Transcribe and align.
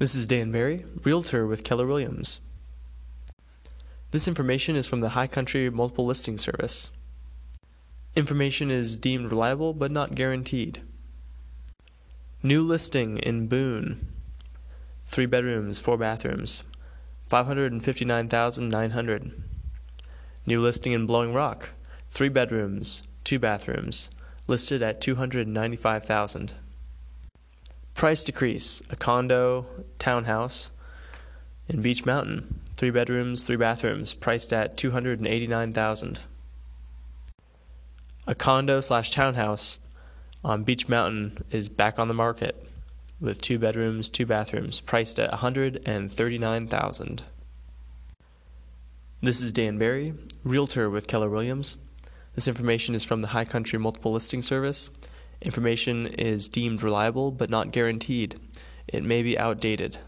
This 0.00 0.14
is 0.14 0.26
Dan 0.26 0.50
Barry, 0.50 0.86
Realtor 1.04 1.46
with 1.46 1.62
Keller 1.62 1.86
Williams. 1.86 2.40
This 4.12 4.26
information 4.26 4.74
is 4.74 4.86
from 4.86 5.00
the 5.00 5.10
High 5.10 5.26
Country 5.26 5.68
Multiple 5.68 6.06
Listing 6.06 6.38
Service. 6.38 6.90
Information 8.16 8.70
is 8.70 8.96
deemed 8.96 9.30
reliable 9.30 9.74
but 9.74 9.90
not 9.90 10.14
guaranteed. 10.14 10.80
New 12.42 12.62
listing 12.62 13.18
in 13.18 13.46
Boone. 13.46 14.10
Three 15.04 15.26
bedrooms, 15.26 15.78
four 15.78 15.98
bathrooms. 15.98 16.64
559,900. 17.26 19.42
New 20.46 20.62
listing 20.62 20.92
in 20.92 21.04
Blowing 21.04 21.34
Rock. 21.34 21.68
Three 22.08 22.30
bedrooms, 22.30 23.02
two 23.22 23.38
bathrooms. 23.38 24.10
Listed 24.46 24.80
at 24.80 25.02
295,000. 25.02 26.54
Price 28.00 28.24
decrease: 28.24 28.80
a 28.88 28.96
condo 28.96 29.66
townhouse 29.98 30.70
in 31.68 31.82
Beech 31.82 32.06
Mountain, 32.06 32.60
three 32.74 32.88
bedrooms, 32.88 33.42
three 33.42 33.56
bathrooms, 33.56 34.14
priced 34.14 34.54
at 34.54 34.78
289,000. 34.78 36.20
A 38.26 38.34
condo 38.34 38.80
slash 38.80 39.10
townhouse 39.10 39.80
on 40.42 40.64
Beech 40.64 40.88
Mountain 40.88 41.44
is 41.50 41.68
back 41.68 41.98
on 41.98 42.08
the 42.08 42.14
market 42.14 42.66
with 43.20 43.42
two 43.42 43.58
bedrooms, 43.58 44.08
two 44.08 44.24
bathrooms, 44.24 44.80
priced 44.80 45.18
at 45.18 45.30
139,000. 45.32 47.22
This 49.20 49.42
is 49.42 49.52
Dan 49.52 49.76
Barry, 49.76 50.14
Realtor 50.42 50.88
with 50.88 51.06
Keller 51.06 51.28
Williams. 51.28 51.76
This 52.34 52.48
information 52.48 52.94
is 52.94 53.04
from 53.04 53.20
the 53.20 53.28
High 53.28 53.44
Country 53.44 53.78
Multiple 53.78 54.14
Listing 54.14 54.40
Service. 54.40 54.88
Information 55.42 56.06
is 56.06 56.48
deemed 56.48 56.82
reliable 56.82 57.30
but 57.30 57.50
not 57.50 57.72
guaranteed. 57.72 58.38
It 58.86 59.02
may 59.02 59.22
be 59.22 59.38
outdated. 59.38 59.98